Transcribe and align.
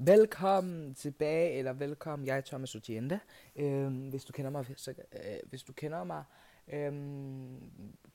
Velkommen 0.00 0.94
tilbage, 0.94 1.52
eller 1.52 1.72
velkommen, 1.72 2.26
jeg 2.26 2.36
er 2.36 2.40
Thomas 2.40 2.76
Utienda. 2.76 3.18
Øhm, 3.56 4.08
hvis 4.08 4.24
du 4.24 4.32
kender 4.32 4.50
mig, 4.50 4.66
så, 4.76 4.90
øh, 5.12 5.20
hvis 5.48 5.62
du 5.62 5.72
kender 5.72 6.04
mig, 6.04 6.24
øhm, 6.68 7.60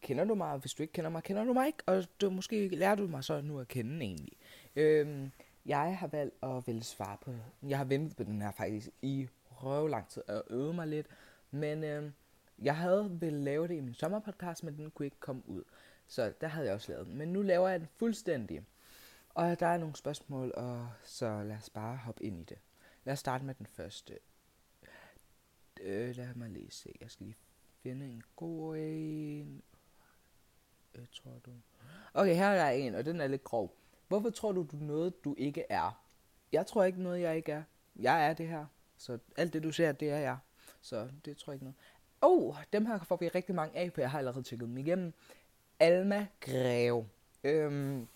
kender 0.01 0.25
du 0.25 0.35
mig, 0.35 0.57
hvis 0.57 0.73
du 0.73 0.83
ikke 0.83 0.93
kender 0.93 1.09
mig, 1.09 1.23
kender 1.23 1.43
du 1.43 1.53
mig 1.53 1.67
ikke, 1.67 1.83
og 1.85 2.03
du, 2.21 2.29
måske 2.29 2.67
lærer 2.67 2.95
du 2.95 3.07
mig 3.07 3.23
så 3.23 3.41
nu 3.41 3.59
at 3.59 3.67
kende 3.67 4.05
egentlig. 4.05 4.37
Øhm, 4.75 5.31
jeg 5.65 5.97
har 5.97 6.07
valgt 6.07 6.35
at 6.43 6.67
vælge 6.67 6.83
svare 6.83 7.17
på, 7.21 7.31
jeg 7.67 7.77
har 7.77 7.85
ventet 7.85 8.17
på 8.17 8.23
den 8.23 8.41
her 8.41 8.51
faktisk 8.51 8.89
i 9.01 9.27
røv 9.51 9.87
lang 9.87 10.07
tid, 10.07 10.29
og 10.29 10.43
øvet 10.49 10.75
mig 10.75 10.87
lidt, 10.87 11.07
men 11.51 11.83
øhm, 11.83 12.13
jeg 12.61 12.77
havde 12.77 13.17
vel 13.21 13.33
lave 13.33 13.67
det 13.67 13.75
i 13.75 13.81
min 13.81 13.93
sommerpodcast, 13.93 14.63
men 14.63 14.77
den 14.77 14.91
kunne 14.91 15.05
ikke 15.05 15.19
komme 15.19 15.43
ud. 15.45 15.63
Så 16.07 16.33
der 16.41 16.47
havde 16.47 16.67
jeg 16.67 16.75
også 16.75 16.91
lavet 16.91 17.07
den. 17.07 17.17
Men 17.17 17.33
nu 17.33 17.41
laver 17.41 17.69
jeg 17.69 17.79
den 17.79 17.87
fuldstændig. 17.95 18.65
Og 19.33 19.59
der 19.59 19.67
er 19.67 19.77
nogle 19.77 19.95
spørgsmål, 19.95 20.51
og 20.55 20.89
så 21.03 21.43
lad 21.43 21.55
os 21.55 21.69
bare 21.69 21.97
hoppe 21.97 22.23
ind 22.23 22.39
i 22.39 22.43
det. 22.43 22.57
Lad 23.03 23.13
os 23.13 23.19
starte 23.19 23.45
med 23.45 23.55
den 23.55 23.65
første. 23.65 24.19
Øh, 25.81 26.15
lad 26.15 26.35
mig 26.35 26.49
lige 26.49 26.71
se. 26.71 26.95
Jeg 27.01 27.11
skal 27.11 27.25
lige 27.25 27.37
finde 27.83 28.05
en 28.05 28.23
god 28.35 28.77
en. 28.77 29.63
Jeg 30.95 31.05
tror 31.11 31.39
du. 31.45 31.51
Okay, 32.13 32.35
her 32.35 32.47
er 32.47 32.55
der 32.55 32.69
en, 32.69 32.95
og 32.95 33.05
den 33.05 33.21
er 33.21 33.27
lidt 33.27 33.43
grov. 33.43 33.75
Hvorfor 34.07 34.29
tror 34.29 34.51
du, 34.51 34.67
du 34.71 34.77
er 34.77 34.83
noget, 34.83 35.23
du 35.23 35.35
ikke 35.37 35.65
er? 35.69 36.03
Jeg 36.51 36.67
tror 36.67 36.83
ikke 36.83 37.01
noget, 37.01 37.21
jeg 37.21 37.35
ikke 37.35 37.51
er. 37.51 37.63
Jeg 37.95 38.29
er 38.29 38.33
det 38.33 38.47
her. 38.47 38.65
Så 38.97 39.17
alt 39.37 39.53
det, 39.53 39.63
du 39.63 39.71
ser, 39.71 39.91
det 39.91 40.09
er 40.09 40.17
jeg. 40.17 40.37
Så 40.81 41.09
det 41.25 41.37
tror 41.37 41.51
jeg 41.51 41.55
ikke 41.55 41.65
noget. 41.65 41.75
Oh, 42.21 42.55
dem 42.73 42.85
her 42.85 42.99
får 43.03 43.15
vi 43.15 43.27
rigtig 43.27 43.55
mange 43.55 43.77
af, 43.77 43.91
for 43.93 44.01
jeg 44.01 44.11
har 44.11 44.17
allerede 44.17 44.43
tjekket 44.43 44.67
dem 44.67 44.77
igennem. 44.77 45.13
Alma 45.79 46.27
Greve. 46.39 47.09
Øhm, 47.43 48.07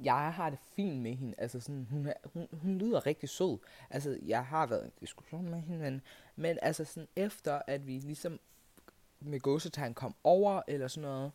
jeg 0.00 0.34
har 0.34 0.50
det 0.50 0.58
fint 0.58 1.02
med 1.02 1.14
hende. 1.14 1.34
Altså 1.38 1.60
sådan, 1.60 1.86
hun, 1.90 2.06
er, 2.06 2.12
hun, 2.24 2.48
hun 2.52 2.78
lyder 2.78 3.06
rigtig 3.06 3.28
sød. 3.28 3.58
Altså, 3.90 4.18
jeg 4.22 4.46
har 4.46 4.66
været 4.66 4.82
i 4.82 4.86
en 4.86 4.92
diskussion 5.00 5.50
med 5.50 5.60
hende, 5.60 5.78
men, 5.78 6.02
men 6.36 6.58
altså 6.62 6.84
sådan, 6.84 7.08
efter 7.16 7.62
at 7.66 7.86
vi 7.86 7.98
ligesom 7.98 8.40
med 9.20 9.40
gåsetegn 9.40 9.94
kom 9.94 10.14
over, 10.24 10.62
eller 10.68 10.88
sådan 10.88 11.08
noget, 11.08 11.32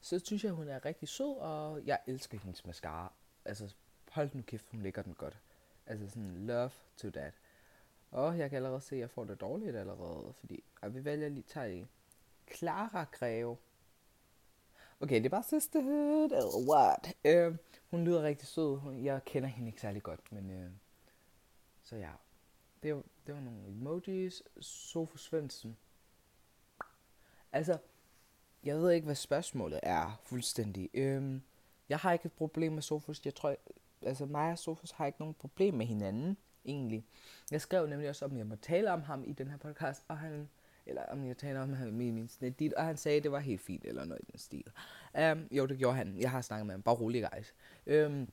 så 0.00 0.18
synes 0.18 0.44
jeg, 0.44 0.52
hun 0.52 0.68
er 0.68 0.84
rigtig 0.84 1.08
sød, 1.08 1.36
og 1.36 1.86
jeg 1.86 1.98
elsker 2.06 2.38
hendes 2.38 2.66
mascara. 2.66 3.12
Altså, 3.44 3.74
hold 4.08 4.30
nu 4.34 4.42
kæft, 4.42 4.68
hun 4.70 4.82
lægger 4.82 5.02
den 5.02 5.14
godt. 5.14 5.38
Altså 5.86 6.08
sådan, 6.08 6.46
love 6.46 6.70
to 6.96 7.10
that. 7.10 7.34
Og 8.10 8.38
jeg 8.38 8.50
kan 8.50 8.56
allerede 8.56 8.80
se, 8.80 8.96
at 8.96 9.00
jeg 9.00 9.10
får 9.10 9.24
det 9.24 9.40
dårligt 9.40 9.76
allerede, 9.76 10.32
fordi 10.32 10.64
jeg 10.82 10.94
vil 10.94 11.04
vælge 11.04 11.28
lige 11.28 11.44
tage. 11.48 11.86
Clara 12.54 13.04
Greve. 13.12 13.56
Okay, 15.04 15.16
det 15.16 15.26
er 15.26 15.30
bare 15.30 15.42
sisterhood, 15.42 16.24
eller 16.24 16.68
what? 16.68 17.16
Øh, 17.24 17.56
hun 17.90 18.04
lyder 18.04 18.22
rigtig 18.22 18.48
sød. 18.48 18.92
Jeg 19.02 19.24
kender 19.24 19.48
hende 19.48 19.68
ikke 19.68 19.80
særlig 19.80 20.02
godt, 20.02 20.32
men... 20.32 20.50
Øh, 20.50 20.70
så 21.82 21.96
ja. 21.96 22.10
Det 22.82 22.94
var, 22.94 23.02
det 23.26 23.34
var 23.34 23.40
nogle 23.40 23.68
emojis. 23.68 24.42
Sofus 24.60 25.24
Svendsen. 25.24 25.76
Altså, 27.52 27.78
jeg 28.62 28.76
ved 28.76 28.90
ikke, 28.90 29.04
hvad 29.04 29.14
spørgsmålet 29.14 29.80
er 29.82 30.20
fuldstændig. 30.22 30.90
Uh, 30.94 31.40
jeg 31.88 31.98
har 31.98 32.12
ikke 32.12 32.26
et 32.26 32.32
problem 32.32 32.72
med 32.72 32.82
Sofus. 32.82 33.24
Jeg 33.24 33.34
tror, 33.34 33.56
altså 34.02 34.26
mig 34.26 34.52
og 34.52 34.58
Sofus 34.58 34.90
har 34.90 35.06
ikke 35.06 35.20
nogen 35.20 35.34
problem 35.34 35.74
med 35.74 35.86
hinanden, 35.86 36.36
egentlig. 36.64 37.06
Jeg 37.50 37.60
skrev 37.60 37.86
nemlig 37.86 38.08
også, 38.08 38.24
om 38.24 38.36
jeg 38.36 38.46
må 38.46 38.56
tale 38.56 38.92
om 38.92 39.02
ham 39.02 39.24
i 39.24 39.32
den 39.32 39.48
her 39.48 39.56
podcast, 39.56 40.04
og 40.08 40.18
han 40.18 40.48
eller 40.86 41.02
om 41.02 41.26
jeg 41.26 41.36
taler 41.36 41.60
om 41.60 41.72
ham 41.72 42.00
i 42.00 42.10
min 42.10 42.28
snit 42.28 42.72
og 42.72 42.84
han 42.84 42.96
sagde, 42.96 43.16
at 43.16 43.22
det 43.22 43.32
var 43.32 43.38
helt 43.38 43.60
fint, 43.60 43.84
eller 43.84 44.04
noget 44.04 44.22
i 44.22 44.30
den 44.32 44.38
stil. 44.38 44.64
Um, 45.32 45.48
jo, 45.50 45.66
det 45.66 45.78
gjorde 45.78 45.96
han. 45.96 46.16
Jeg 46.18 46.30
har 46.30 46.40
snakket 46.40 46.66
med 46.66 46.74
ham. 46.74 46.82
Bare 46.82 46.94
rolig, 46.94 47.28
guys. 47.32 47.54
Um, 48.06 48.28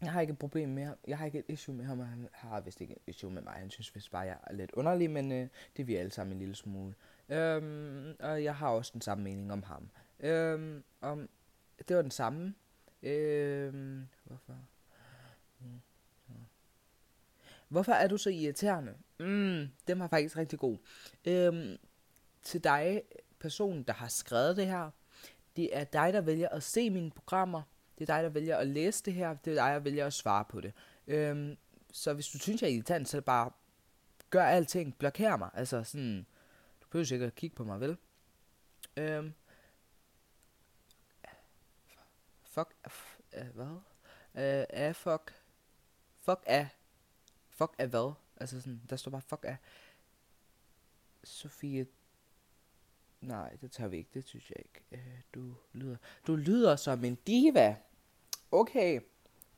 jeg 0.00 0.12
har 0.12 0.20
ikke 0.20 0.30
et 0.30 0.38
problem 0.38 0.68
med 0.68 0.84
ham. 0.84 0.96
Jeg 1.08 1.18
har 1.18 1.26
ikke 1.26 1.38
et 1.38 1.44
issue 1.48 1.74
med 1.74 1.84
ham, 1.84 2.00
og 2.00 2.06
han 2.06 2.28
har 2.32 2.60
vist 2.60 2.80
ikke 2.80 2.94
et 2.94 3.02
issue 3.06 3.30
med 3.30 3.42
mig. 3.42 3.52
Han 3.52 3.70
synes 3.70 3.94
vist 3.94 4.10
bare, 4.10 4.22
jeg 4.22 4.36
er 4.46 4.52
lidt 4.52 4.72
underlig, 4.72 5.10
men 5.10 5.32
uh, 5.32 5.38
det 5.38 5.50
er 5.76 5.84
vi 5.84 5.96
alle 5.96 6.10
sammen 6.10 6.32
en 6.32 6.38
lille 6.38 6.54
smule. 6.54 6.94
Um, 7.28 8.16
og 8.20 8.44
jeg 8.44 8.56
har 8.56 8.68
også 8.68 8.90
den 8.92 9.00
samme 9.00 9.24
mening 9.24 9.52
om 9.52 9.62
ham. 9.62 9.88
Um, 10.30 10.84
om, 11.00 11.28
det 11.88 11.96
var 11.96 12.02
den 12.02 12.10
samme. 12.10 12.54
Um, 13.02 14.08
hvorfor? 14.24 14.58
Mm, 15.60 15.80
hvorfor 17.68 17.92
er 17.92 18.08
du 18.08 18.16
så 18.16 18.30
irriterende? 18.30 18.94
Mm, 19.20 19.68
den 19.88 19.98
var 19.98 20.08
faktisk 20.08 20.36
rigtig 20.36 20.58
god. 20.58 20.78
Øhm, 21.24 21.76
til 22.42 22.64
dig, 22.64 23.02
personen, 23.38 23.82
der 23.82 23.92
har 23.92 24.08
skrevet 24.08 24.56
det 24.56 24.66
her. 24.66 24.90
Det 25.56 25.76
er 25.76 25.84
dig, 25.84 26.12
der 26.12 26.20
vælger 26.20 26.48
at 26.48 26.62
se 26.62 26.90
mine 26.90 27.10
programmer. 27.10 27.62
Det 27.98 28.10
er 28.10 28.14
dig, 28.14 28.22
der 28.22 28.28
vælger 28.28 28.56
at 28.56 28.66
læse 28.66 29.04
det 29.04 29.14
her. 29.14 29.34
Det 29.34 29.50
er 29.50 29.64
dig, 29.64 29.74
der 29.74 29.78
vælger 29.78 30.06
at 30.06 30.12
svare 30.12 30.44
på 30.44 30.60
det. 30.60 30.72
Øhm, 31.06 31.56
så 31.92 32.14
hvis 32.14 32.28
du 32.28 32.38
synes, 32.38 32.62
jeg 32.62 32.70
er 32.70 32.74
irritant, 32.74 33.08
så 33.08 33.20
bare 33.20 33.50
gør 34.30 34.44
alting. 34.44 34.96
Blokér 35.04 35.36
mig. 35.36 35.50
Altså 35.54 35.84
sådan, 35.84 36.26
du 36.82 36.86
behøver 36.90 37.04
sikkert 37.04 37.26
at 37.26 37.34
kigge 37.34 37.56
på 37.56 37.64
mig, 37.64 37.80
vel? 37.80 37.96
Øhm, 38.96 39.34
fuck, 42.42 42.74
uh, 43.36 43.46
hvad? 43.54 43.78
Uh, 44.88 44.94
fuck, 44.94 45.34
fuck 46.20 46.44
af, 46.46 46.68
fuck 47.48 47.74
af 47.78 47.88
hvad? 47.88 48.12
Altså 48.36 48.60
sådan, 48.60 48.82
der 48.90 48.96
står 48.96 49.10
bare 49.10 49.22
fuck 49.22 49.44
af. 49.44 49.56
Sofie 51.24 51.86
Nej, 53.20 53.56
det 53.60 53.70
tager 53.70 53.88
vi 53.88 53.96
ikke. 53.96 54.10
Det 54.14 54.24
synes 54.24 54.50
jeg 54.50 54.56
ikke. 54.58 54.80
Øh, 54.92 55.20
du, 55.34 55.54
lyder, 55.72 55.96
du 56.26 56.36
lyder 56.36 56.76
som 56.76 57.04
en 57.04 57.14
diva. 57.14 57.76
Okay. 58.50 59.00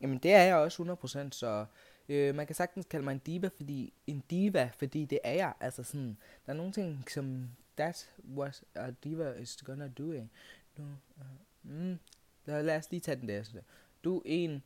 Jamen, 0.00 0.18
det 0.18 0.32
er 0.32 0.42
jeg 0.42 0.56
også 0.56 0.98
100%, 1.26 1.30
så 1.30 1.66
øh, 2.08 2.34
man 2.34 2.46
kan 2.46 2.56
sagtens 2.56 2.86
kalde 2.86 3.04
mig 3.04 3.12
en 3.12 3.18
diva, 3.18 3.48
fordi 3.48 3.92
en 4.06 4.24
diva, 4.30 4.70
fordi 4.78 5.04
det 5.04 5.18
er 5.24 5.32
jeg. 5.32 5.54
Altså 5.60 5.82
sådan, 5.82 6.16
der 6.46 6.52
er 6.52 6.56
nogle 6.56 6.72
ting, 6.72 7.10
som 7.10 7.50
that's 7.80 8.08
what 8.36 8.62
a 8.74 8.90
diva 9.04 9.32
is 9.32 9.56
gonna 9.56 9.88
do. 9.88 10.12
Ikke? 10.12 10.28
Nu, 10.76 10.84
uh, 11.16 11.70
mm, 11.70 11.98
lad 12.46 12.76
os 12.76 12.90
lige 12.90 13.00
tage 13.00 13.20
den 13.20 13.28
der. 13.28 13.60
Du 14.04 14.18
er 14.18 14.22
en 14.24 14.62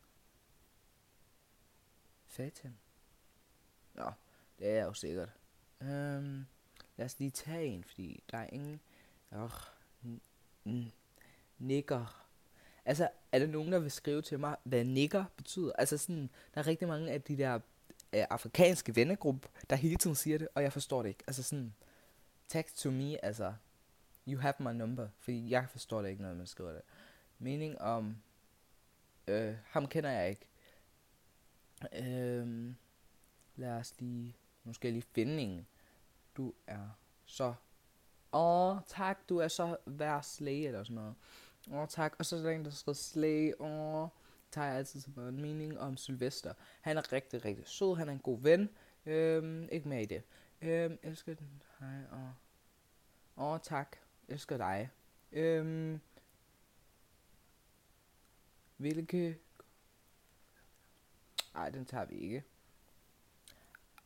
satan. 2.27 2.77
Nå, 3.93 4.11
det 4.59 4.69
er 4.69 4.73
jeg 4.73 4.85
jo 4.85 4.93
sikkert. 4.93 5.29
Um, 5.81 6.45
Lad 6.97 7.05
os 7.05 7.19
lige 7.19 7.31
tage 7.31 7.65
en, 7.65 7.83
fordi 7.83 8.23
der 8.31 8.37
er 8.37 8.47
ingen... 8.51 8.79
Oh, 9.31 9.49
nikker. 11.59 12.25
Altså, 12.85 13.09
er 13.31 13.39
der 13.39 13.47
nogen, 13.47 13.71
der 13.71 13.79
vil 13.79 13.91
skrive 13.91 14.21
til 14.21 14.39
mig, 14.39 14.55
hvad 14.63 14.83
nikker 14.83 15.25
betyder? 15.37 15.71
Altså 15.73 15.97
sådan, 15.97 16.29
der 16.53 16.61
er 16.61 16.67
rigtig 16.67 16.87
mange 16.87 17.11
af 17.11 17.21
de 17.21 17.37
der 17.37 17.53
øh, 18.13 18.25
afrikanske 18.29 18.95
vennegruppe, 18.95 19.47
der 19.69 19.75
hele 19.75 19.95
tiden 19.95 20.15
siger 20.15 20.37
det, 20.37 20.47
og 20.55 20.63
jeg 20.63 20.73
forstår 20.73 21.01
det 21.01 21.09
ikke. 21.09 21.23
Altså 21.27 21.43
sådan, 21.43 21.73
text 22.47 22.77
to 22.77 22.91
me, 22.91 23.25
altså, 23.25 23.53
you 24.27 24.39
have 24.39 24.53
my 24.59 24.71
number, 24.71 25.07
fordi 25.19 25.49
jeg 25.49 25.69
forstår 25.69 26.01
det 26.01 26.09
ikke, 26.09 26.21
når 26.21 26.33
man 26.33 26.47
skriver 26.47 26.71
det. 26.71 26.81
Mening 27.39 27.81
om, 27.81 28.17
øh, 29.27 29.55
ham 29.65 29.87
kender 29.87 30.09
jeg 30.09 30.29
ikke. 30.29 30.45
Øh, 31.93 32.73
lad 33.55 33.71
os 33.71 33.93
lige, 33.99 34.35
nu 34.63 34.73
skal 34.73 34.87
jeg 34.87 34.93
lige 34.93 35.11
finde 35.13 35.43
en 35.43 35.67
du 36.37 36.53
er 36.67 36.89
så... 37.25 37.53
Åh, 38.33 38.77
tak, 38.87 39.29
du 39.29 39.37
er 39.37 39.47
så 39.47 39.77
værd 39.85 40.23
slay, 40.23 40.67
eller 40.67 40.83
sådan 40.83 40.95
noget. 40.95 41.15
Åh, 41.71 41.87
tak. 41.87 42.15
Og 42.19 42.25
så 42.25 42.35
er 42.35 42.41
der 42.41 42.49
en, 42.49 42.65
der 42.65 42.71
skriver 42.71 42.93
slay. 42.93 43.53
Åh, 43.59 44.07
tager 44.51 44.67
jeg 44.67 44.77
altid 44.77 45.01
som 45.01 45.27
en 45.27 45.41
mening 45.41 45.79
om 45.79 45.97
Sylvester. 45.97 46.53
Han 46.81 46.97
er 46.97 47.13
rigtig, 47.13 47.45
rigtig 47.45 47.67
sød. 47.67 47.95
Han 47.95 48.09
er 48.09 48.13
en 48.13 48.19
god 48.19 48.41
ven. 48.41 48.69
Øhm, 49.05 49.69
ikke 49.71 49.89
mere 49.89 50.01
i 50.01 50.05
det. 50.05 50.23
Øhm, 50.61 50.97
elsker 51.03 51.33
den. 51.33 51.63
Hej, 51.79 51.97
og... 52.11 52.33
Åh, 53.37 53.59
tak. 53.63 53.97
Elsker 54.27 54.57
dig. 54.57 54.89
Øhm, 55.31 55.99
hvilke... 58.77 59.37
Ej, 61.55 61.69
den 61.69 61.85
tager 61.85 62.05
vi 62.05 62.15
ikke. 62.15 62.43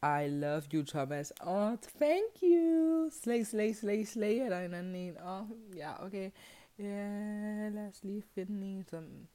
I 0.03 0.27
love 0.27 0.63
you, 0.73 0.83
Thomas. 0.83 1.33
Oh, 1.41 1.75
thank 1.97 2.41
you. 2.41 3.09
Slay, 3.11 3.43
slay, 3.43 3.73
slay, 3.73 4.05
slay 4.05 4.39
er 4.39 4.49
der 4.49 4.59
en 4.59 4.73
anden 4.73 4.95
en. 4.95 5.17
Åh, 5.17 5.41
oh, 5.41 5.47
ja, 5.75 6.05
okay. 6.05 6.31
Ja, 6.77 7.69
lad 7.69 7.87
os 7.87 8.03
lige 8.03 8.21
finde 8.21 8.67
en, 8.67 8.85
som... 8.89 9.27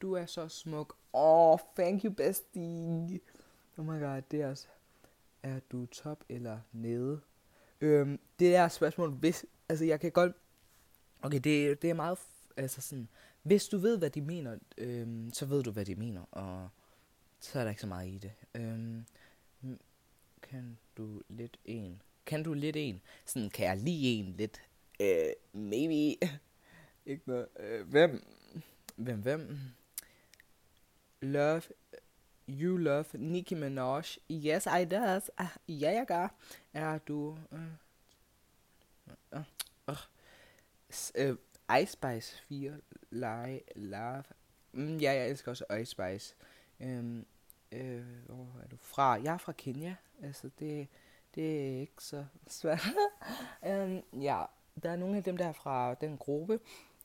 Du 0.00 0.12
er 0.12 0.26
så 0.26 0.48
smuk. 0.48 0.96
Åh, 1.14 1.52
oh, 1.52 1.58
thank 1.76 2.04
you, 2.04 2.12
bestie. 2.12 3.20
Oh 3.76 3.86
my 3.86 4.00
god, 4.00 4.22
det 4.30 4.42
er 4.42 4.50
også... 4.50 4.66
Er 5.42 5.60
du 5.72 5.86
top 5.86 6.24
eller 6.28 6.58
nede? 6.72 7.20
Øhm, 7.80 8.20
det 8.38 8.56
er 8.56 8.68
spørgsmål, 8.68 9.10
hvis... 9.10 9.46
Altså, 9.68 9.84
jeg 9.84 10.00
kan 10.00 10.12
godt... 10.12 10.32
Okay, 11.22 11.40
det, 11.44 11.82
det 11.82 11.90
er 11.90 11.94
meget... 11.94 12.18
Altså 12.56 12.80
sådan... 12.80 13.08
Hvis 13.42 13.68
du 13.68 13.78
ved, 13.78 13.98
hvad 13.98 14.10
de 14.10 14.20
mener, 14.20 14.58
øhm, 14.78 15.30
så 15.32 15.46
ved 15.46 15.62
du, 15.62 15.70
hvad 15.70 15.84
de 15.84 15.94
mener, 15.94 16.22
og 16.30 16.68
så 17.40 17.58
er 17.58 17.62
der 17.62 17.70
ikke 17.70 17.80
så 17.80 17.86
meget 17.86 18.08
i 18.08 18.18
det. 18.18 18.32
Øhm, 18.54 19.04
kan 20.56 20.78
du 20.96 21.22
lidt 21.28 21.56
en? 21.64 22.02
Kan 22.26 22.42
du 22.42 22.52
lidt 22.54 22.76
en? 22.76 23.02
Sådan, 23.24 23.50
kan 23.50 23.66
jeg 23.66 23.76
lige 23.76 24.18
en 24.18 24.36
lidt? 24.36 24.62
Øh, 25.00 25.32
maybe. 25.52 26.26
Ikke 27.06 27.22
noget. 27.26 27.48
Øh, 27.58 27.88
hvem? 27.88 28.26
Hvem, 28.96 29.20
hvem? 29.20 29.58
Love. 31.20 31.62
you 32.48 32.76
love 32.76 33.04
Nicki 33.12 33.54
Minaj. 33.54 34.02
Yes, 34.30 34.66
I 34.66 34.84
does. 34.84 35.30
Ah, 35.38 35.46
ja, 35.68 35.90
jeg 35.90 36.04
gør. 36.08 36.28
Er 36.74 36.98
du... 36.98 37.38
Øh, 37.52 37.60
øh, 39.32 39.40
øh, 39.88 39.96
øh, 41.14 41.36
Ice 41.82 41.92
Spice 41.92 42.42
4. 42.48 42.72
Lie, 43.10 43.60
love. 43.76 44.24
Mm, 44.72 44.96
ja, 44.96 45.12
jeg 45.12 45.30
elsker 45.30 45.50
også 45.50 45.64
Ice 45.80 45.90
Spice. 45.90 46.34
Um, 46.80 47.26
Øh, 47.76 48.02
hvor 48.26 48.60
er 48.62 48.68
du 48.68 48.76
fra? 48.80 49.12
Jeg 49.12 49.34
er 49.34 49.38
fra 49.38 49.52
Kenya. 49.52 49.94
Altså, 50.22 50.50
det, 50.58 50.88
det 51.34 51.76
er 51.76 51.80
ikke 51.80 51.92
så 51.98 52.24
svært. 52.46 52.86
um, 53.62 54.02
ja, 54.22 54.44
der 54.82 54.90
er 54.90 54.96
nogle 54.96 55.16
af 55.16 55.24
dem 55.24 55.36
der 55.36 55.52
fra 55.52 55.94
den 55.94 56.18
gruppe, 56.18 56.60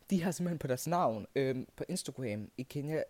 de 0.09 0.23
har 0.23 0.31
simpelthen 0.31 0.59
på 0.59 0.67
deres 0.67 0.87
navn 0.87 1.27
øhm, 1.35 1.67
på 1.75 1.83
Instagram 1.89 2.51
i 2.57 2.63
Kenya 2.63 3.03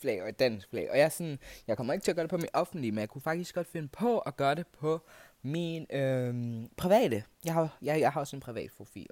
flag 0.00 0.22
og 0.22 0.28
et 0.28 0.38
dansk 0.38 0.68
flag. 0.70 0.90
Og 0.90 0.98
jeg 0.98 1.04
er 1.04 1.08
sådan, 1.08 1.38
jeg 1.66 1.76
kommer 1.76 1.92
ikke 1.92 2.04
til 2.04 2.10
at 2.10 2.14
gøre 2.14 2.22
det 2.22 2.30
på 2.30 2.36
min 2.36 2.48
offentlige, 2.52 2.92
men 2.92 2.98
jeg 3.00 3.08
kunne 3.08 3.22
faktisk 3.22 3.54
godt 3.54 3.66
finde 3.66 3.88
på 3.88 4.18
at 4.18 4.36
gøre 4.36 4.54
det 4.54 4.66
på 4.66 5.00
min 5.42 5.86
øhm, 5.90 6.70
private. 6.76 7.24
Jeg 7.44 7.54
har, 7.54 7.78
jeg, 7.82 8.00
jeg 8.00 8.12
har 8.12 8.20
også 8.20 8.36
en 8.36 8.40
privat 8.40 8.70
profil. 8.76 9.08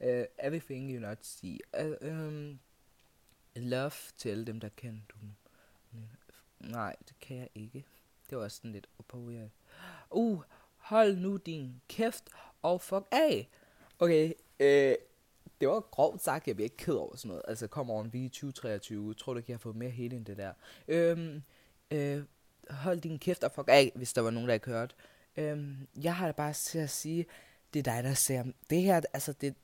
uh, 0.00 0.06
everything 0.46 0.90
you 0.90 1.00
not 1.00 1.18
see. 1.22 1.58
Uh, 1.80 2.08
um, 2.10 2.58
love 3.56 3.92
til 4.16 4.28
alle 4.28 4.44
dem, 4.44 4.60
der 4.60 4.68
kender 4.68 5.00
du. 5.08 5.16
Nej, 6.60 6.96
det 7.08 7.20
kan 7.20 7.36
jeg 7.36 7.48
ikke. 7.54 7.84
Det 8.30 8.38
var 8.38 8.48
sådan 8.48 8.72
lidt 8.72 8.86
upåvirket. 8.98 9.50
Uh, 10.10 10.42
hold 10.76 11.16
nu 11.16 11.36
din 11.36 11.80
kæft 11.88 12.24
og 12.62 12.80
fuck 12.80 13.06
af. 13.10 13.48
Okay, 13.98 14.32
øh, 14.60 14.94
det 15.60 15.68
var 15.68 15.80
grovt 15.80 16.22
sagt, 16.22 16.46
jeg 16.46 16.56
bliver 16.56 16.66
ikke 16.66 16.76
ked 16.76 16.94
over 16.94 17.16
sådan 17.16 17.28
noget. 17.28 17.42
Altså, 17.48 17.66
kom 17.66 17.90
over 17.90 18.04
en 18.04 18.24
er 18.24 18.28
2023. 18.28 19.14
Tror 19.14 19.32
du 19.32 19.38
ikke, 19.38 19.50
jeg 19.50 19.56
har 19.56 19.60
fået 19.60 19.76
mere 19.76 19.90
hele 19.90 20.16
end 20.16 20.24
det 20.24 20.36
der? 20.36 20.52
Øhm, 20.88 21.42
øh, 21.90 22.22
hold 22.70 23.00
din 23.00 23.18
kæft 23.18 23.44
og 23.44 23.52
fuck 23.52 23.68
af, 23.68 23.92
hvis 23.94 24.12
der 24.12 24.20
var 24.20 24.30
nogen, 24.30 24.48
der 24.48 24.54
ikke 24.54 24.66
hørte. 24.66 24.94
Øhm, 25.36 25.88
jeg 26.02 26.16
har 26.16 26.26
da 26.26 26.32
bare 26.32 26.52
til 26.52 26.78
at 26.78 26.90
sige, 26.90 27.26
det 27.74 27.78
er 27.78 27.92
dig, 27.94 28.04
der 28.04 28.14
ser 28.14 28.44
det 28.70 28.82
her. 28.82 29.00
Altså, 29.12 29.32
det, 29.32 29.54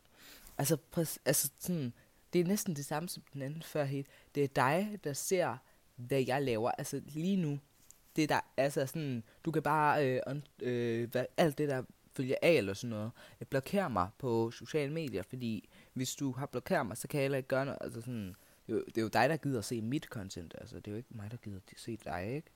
altså, 0.58 0.76
præs, 0.90 1.18
altså 1.24 1.50
sådan, 1.58 1.92
det 2.32 2.40
er 2.40 2.44
næsten 2.44 2.76
det 2.76 2.84
samme 2.84 3.08
som 3.08 3.22
den 3.32 3.42
anden 3.42 3.62
før 3.62 3.84
helt. 3.84 4.06
Det 4.34 4.44
er 4.44 4.48
dig, 4.48 4.98
der 5.04 5.12
ser, 5.12 5.56
hvad 5.96 6.24
jeg 6.26 6.42
laver. 6.42 6.70
Altså, 6.70 7.00
lige 7.06 7.36
nu, 7.36 7.58
det 8.16 8.28
der, 8.28 8.40
altså 8.56 8.86
sådan, 8.86 9.22
du 9.44 9.50
kan 9.50 9.62
bare, 9.62 10.08
øh, 10.08 10.20
øh, 10.62 11.10
hvad, 11.10 11.24
alt 11.36 11.58
det 11.58 11.68
der 11.68 11.82
følger 12.16 12.36
af 12.42 12.52
eller 12.52 12.74
sådan 12.74 12.90
noget, 12.90 13.10
øh, 13.40 13.46
blokerer 13.46 13.88
mig 13.88 14.08
på 14.18 14.50
sociale 14.50 14.92
medier, 14.92 15.22
fordi 15.22 15.68
hvis 15.92 16.14
du 16.14 16.32
har 16.32 16.46
blokeret 16.46 16.86
mig, 16.86 16.96
så 16.96 17.08
kan 17.08 17.18
jeg 17.18 17.24
heller 17.24 17.38
ikke 17.38 17.48
gøre 17.48 17.64
noget. 17.64 17.78
Altså 17.80 18.00
sådan, 18.00 18.34
det, 18.66 18.72
er 18.72 18.76
jo, 18.76 18.84
det 18.86 18.98
er 18.98 19.02
jo 19.02 19.08
dig, 19.08 19.28
der 19.28 19.36
gider 19.36 19.58
at 19.58 19.64
se 19.64 19.82
mit 19.82 20.04
content. 20.04 20.54
Altså, 20.58 20.76
det 20.76 20.86
er 20.86 20.90
jo 20.90 20.96
ikke 20.96 21.08
mig, 21.10 21.30
der 21.30 21.36
gider 21.36 21.56
at 21.56 21.80
se 21.80 21.98
dig, 22.04 22.34
ikke? 22.34 22.50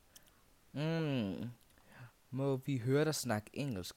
Mm. 0.72 1.50
Må 2.30 2.56
vi 2.56 2.78
høre 2.78 3.04
dig 3.04 3.14
snakke 3.14 3.50
engelsk? 3.52 3.96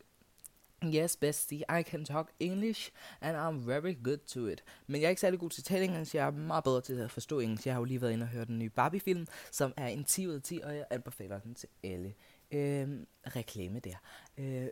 Yes, 0.83 1.15
bestie, 1.15 1.63
I 1.79 1.83
can 1.83 2.05
talk 2.05 2.31
English, 2.39 2.91
and 3.21 3.37
I'm 3.37 3.65
very 3.65 3.93
good 4.03 4.17
to 4.17 4.47
it. 4.47 4.63
Men 4.87 5.01
jeg 5.01 5.05
er 5.05 5.09
ikke 5.09 5.21
særlig 5.21 5.39
god 5.39 5.49
til 5.49 5.63
tale 5.63 5.83
engelsk, 5.83 6.15
jeg 6.15 6.27
er 6.27 6.31
meget 6.31 6.63
bedre 6.63 6.81
til 6.81 6.93
at 6.93 7.11
forstå 7.11 7.39
engelsk. 7.39 7.65
Jeg 7.65 7.73
har 7.73 7.79
jo 7.79 7.85
lige 7.85 8.01
været 8.01 8.11
inde 8.11 8.23
og 8.23 8.27
hørt 8.27 8.47
den 8.47 8.59
nye 8.59 8.69
Barbie-film, 8.69 9.27
som 9.51 9.73
er 9.77 9.87
en 9.87 10.03
10 10.03 10.27
ud 10.27 10.33
af 10.33 10.41
10, 10.41 10.59
og 10.63 10.75
jeg 10.75 10.85
anbefaler 10.89 11.39
den 11.39 11.55
til 11.55 11.69
alle. 11.83 12.13
Øhm, 12.51 13.07
reklame 13.35 13.79
der. 13.79 13.95
Øh, 14.37 14.67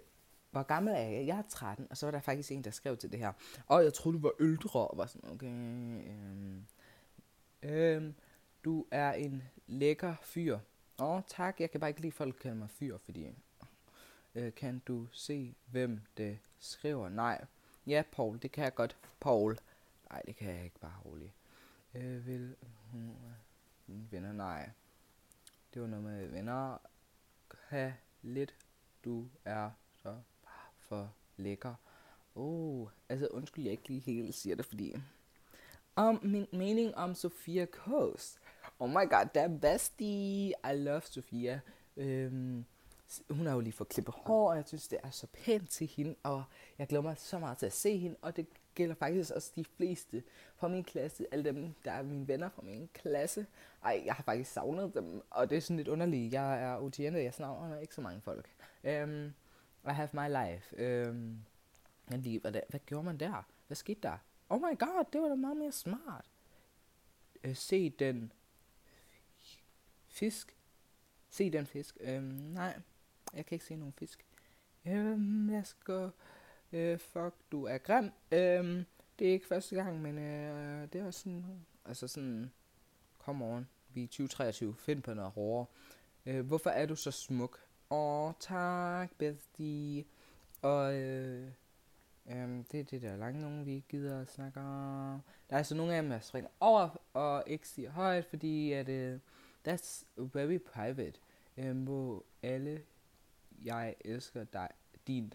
hvor 0.51 0.63
gammel 0.63 0.93
er 0.93 0.99
jeg? 0.99 1.27
Jeg 1.27 1.37
er 1.37 1.43
13, 1.49 1.87
og 1.89 1.97
så 1.97 2.05
var 2.05 2.11
der 2.11 2.19
faktisk 2.19 2.51
en, 2.51 2.63
der 2.63 2.71
skrev 2.71 2.97
til 2.97 3.11
det 3.11 3.19
her. 3.19 3.33
Og 3.67 3.83
jeg 3.83 3.93
troede, 3.93 4.17
du 4.17 4.21
var 4.21 4.31
ældre, 4.41 4.87
og 4.87 4.97
var 4.97 5.05
sådan, 5.05 5.31
okay, 5.31 5.47
øhm, 6.09 6.65
øhm, 7.63 8.15
du 8.63 8.85
er 8.91 9.13
en 9.13 9.43
lækker 9.67 10.15
fyr. 10.21 10.59
Åh, 10.99 11.21
tak, 11.27 11.59
jeg 11.59 11.71
kan 11.71 11.79
bare 11.79 11.89
ikke 11.89 12.01
lide 12.01 12.11
folk 12.11 12.35
kalder 12.41 12.57
mig 12.57 12.69
fyr, 12.69 12.97
fordi, 12.97 13.27
øh, 14.35 14.53
kan 14.53 14.81
du 14.87 15.07
se, 15.11 15.55
hvem 15.65 16.01
det 16.17 16.39
skriver? 16.59 17.09
Nej. 17.09 17.45
Ja, 17.87 18.03
Paul, 18.11 18.39
det 18.41 18.51
kan 18.51 18.63
jeg 18.63 18.75
godt. 18.75 18.97
Paul. 19.19 19.57
Nej, 20.09 20.21
det 20.21 20.35
kan 20.35 20.55
jeg 20.55 20.63
ikke 20.63 20.79
bare 20.79 20.99
roligt. 21.05 21.31
Øh, 21.95 22.27
vil 22.27 22.55
hun 22.91 23.15
øh, 23.87 24.11
venner? 24.11 24.31
Nej. 24.31 24.69
Det 25.73 25.81
var 25.81 25.87
noget 25.87 26.05
med 26.05 26.27
venner. 26.27 26.77
Ha 27.67 27.91
lidt. 28.21 28.55
Du 29.05 29.27
er 29.45 29.71
så 29.95 30.15
for 30.79 31.13
lækker. 31.37 31.75
Oh, 32.35 32.87
altså 33.09 33.27
undskyld, 33.27 33.63
jeg 33.63 33.71
ikke 33.71 33.87
lige 33.87 33.99
helt 33.99 34.35
siger 34.35 34.55
det, 34.55 34.65
fordi... 34.65 34.95
Om 35.95 36.19
min 36.23 36.47
mening 36.53 36.95
om 36.95 37.15
Sofia 37.15 37.65
Coast. 37.65 38.39
Oh 38.79 38.89
my 38.89 39.09
god, 39.09 39.29
der 39.33 39.41
er 39.41 39.57
bestie. 39.57 40.47
I 40.49 40.73
love 40.73 41.01
Sofia. 41.01 41.59
Øhm, 41.97 42.65
hun 43.29 43.45
har 43.45 43.53
jo 43.53 43.59
lige 43.59 43.73
fået 43.73 43.89
klippet 43.89 44.13
hår, 44.17 44.49
og 44.49 44.55
jeg 44.55 44.67
synes, 44.67 44.87
det 44.87 44.99
er 45.03 45.09
så 45.09 45.27
pænt 45.33 45.69
til 45.69 45.87
hende, 45.87 46.15
og 46.23 46.43
jeg 46.77 46.87
glæder 46.87 47.03
mig 47.03 47.17
så 47.17 47.39
meget 47.39 47.57
til 47.57 47.65
at 47.65 47.73
se 47.73 47.97
hende, 47.97 48.15
og 48.21 48.35
det 48.35 48.47
gælder 48.75 48.95
faktisk 48.95 49.31
også 49.31 49.51
de 49.55 49.65
fleste 49.65 50.23
fra 50.55 50.67
min 50.67 50.83
klasse, 50.83 51.25
alle 51.31 51.43
dem, 51.43 51.73
der 51.85 51.91
er 51.91 52.03
mine 52.03 52.27
venner 52.27 52.49
fra 52.49 52.61
min 52.61 52.89
klasse. 52.93 53.45
Ej, 53.83 54.01
jeg 54.05 54.13
har 54.13 54.23
faktisk 54.23 54.51
savnet 54.51 54.93
dem, 54.93 55.21
og 55.29 55.49
det 55.49 55.57
er 55.57 55.61
sådan 55.61 55.77
lidt 55.77 55.87
underligt. 55.87 56.33
Jeg 56.33 56.63
er 56.63 56.77
Otiende, 56.77 57.23
jeg 57.23 57.33
snakker 57.33 57.79
ikke 57.79 57.95
så 57.95 58.01
mange 58.01 58.21
folk. 58.21 58.49
Um, 58.83 59.33
i 59.87 59.93
have 59.93 60.09
my 60.13 60.27
life. 60.27 60.75
Øhm, 60.77 61.39
men 62.07 62.21
lige, 62.21 62.39
hvad, 62.39 62.51
hvad 62.69 62.79
gjorde 62.85 63.05
man 63.05 63.17
der? 63.17 63.47
Hvad 63.67 63.75
skete 63.75 63.99
der? 64.03 64.17
Oh 64.49 64.61
my 64.61 64.79
god, 64.79 65.05
det 65.13 65.21
var 65.21 65.27
da 65.27 65.35
meget 65.35 65.57
mere 65.57 65.71
smart. 65.71 66.25
Uh, 67.47 67.55
se 67.55 67.89
den 67.89 68.31
fisk. 70.07 70.55
Se 71.29 71.49
den 71.49 71.65
fisk. 71.65 71.97
Um, 72.07 72.23
nej, 72.23 72.79
jeg 73.33 73.45
kan 73.45 73.55
ikke 73.55 73.65
se 73.65 73.75
nogen 73.75 73.93
fisk. 73.93 74.25
Øhm, 74.85 75.47
lad 75.49 75.59
os 75.59 75.77
gå. 75.83 76.09
Øh, 76.73 76.99
fuck, 76.99 77.35
du 77.51 77.63
er 77.63 77.77
grim. 77.77 78.11
Øhm, 78.31 78.85
det 79.19 79.27
er 79.27 79.31
ikke 79.31 79.47
første 79.47 79.75
gang, 79.75 80.01
men 80.01 80.17
øh, 80.17 80.87
det 80.93 81.01
er 81.01 81.11
sådan... 81.11 81.65
Altså 81.85 82.07
sådan... 82.07 82.51
Come 83.19 83.45
on. 83.45 83.67
Vi 83.93 84.03
er 84.03 84.07
2023. 84.07 84.75
Find 84.75 85.01
på 85.01 85.13
noget 85.13 85.31
hårdere. 85.31 85.65
Øh, 86.25 86.45
hvorfor 86.45 86.69
er 86.69 86.85
du 86.85 86.95
så 86.95 87.11
smuk? 87.11 87.59
Åh, 87.89 88.33
tak, 88.39 89.11
bestie. 89.17 90.05
Og 90.61 90.93
øh, 90.93 91.51
øh, 92.29 92.63
det 92.71 92.79
er 92.79 92.83
det 92.83 93.01
der 93.01 93.17
lange 93.17 93.41
nogen, 93.41 93.65
vi 93.65 93.83
gider 93.89 94.21
at 94.21 94.31
snakke 94.31 94.59
om. 94.59 95.21
Der 95.49 95.53
er 95.53 95.57
altså 95.57 95.75
nogle 95.75 95.95
af 95.95 96.01
dem, 96.01 96.11
der 96.11 96.19
springer 96.19 96.49
over 96.59 97.01
og 97.13 97.43
ikke 97.47 97.67
siger 97.67 97.89
højt, 97.89 98.25
fordi 98.25 98.71
at, 98.71 98.89
uh, 98.89 99.19
that's 99.67 100.05
very 100.17 100.57
private. 100.57 101.19
Øh, 101.57 101.83
hvor 101.83 102.23
alle, 102.43 102.81
jeg 103.63 103.95
elsker 104.05 104.43
dig, 104.43 104.69
din 105.07 105.33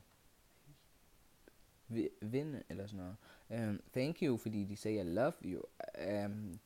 ven, 2.21 2.63
eller 2.69 2.87
sådan 2.87 3.15
noget. 3.49 3.69
Um, 3.69 3.81
thank 3.93 4.23
you, 4.23 4.37
fordi 4.37 4.65
de 4.65 4.77
sagde, 4.77 5.01
I 5.01 5.03
love 5.03 5.33
you. 5.45 5.63
Um, 6.25 6.61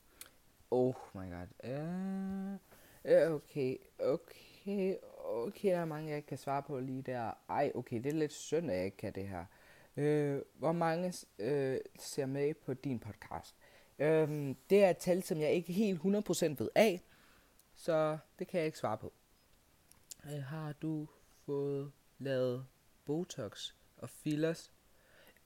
oh 0.71 0.95
my 1.15 1.31
god. 1.31 1.49
Uh, 1.65 3.35
okay, 3.35 3.77
okay, 3.99 4.97
okay, 5.25 5.69
der 5.69 5.79
er 5.79 5.85
mange, 5.85 6.09
jeg 6.09 6.17
ikke 6.17 6.29
kan 6.29 6.39
svare 6.39 6.63
på 6.63 6.81
lige 6.81 7.03
der. 7.03 7.33
Ej, 7.49 7.73
okay, 7.75 7.97
det 7.97 8.07
er 8.07 8.17
lidt 8.17 8.33
synd, 8.33 8.71
at 8.71 8.77
jeg 8.77 8.85
ikke 8.85 8.97
kan 8.97 9.13
det 9.15 9.29
her. 9.29 9.45
Uh, 9.97 10.43
hvor 10.59 10.73
mange 10.73 11.07
uh, 11.39 11.77
ser 11.99 12.27
med 12.27 12.55
på 12.55 12.75
din 12.75 12.99
podcast? 12.99 13.57
Um, 13.99 14.57
det 14.71 14.85
er 14.85 14.91
et 14.91 14.97
tal, 14.97 15.23
som 15.23 15.41
jeg 15.41 15.53
ikke 15.53 15.73
helt 15.73 16.01
100% 16.01 16.05
ved 16.59 16.69
af, 16.75 17.03
så 17.75 18.19
det 18.39 18.49
kan 18.49 18.59
jeg 18.59 18.67
ikke 18.67 18.79
svare 18.79 18.99
på. 18.99 19.13
Uh, 20.25 20.43
har 20.43 20.73
du 20.73 21.07
fået 21.49 21.93
lavet 22.19 22.67
Botox 23.05 23.73
og 23.97 24.11
fillers? 24.11 24.73